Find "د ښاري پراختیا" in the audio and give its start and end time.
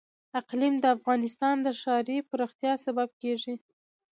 1.61-2.73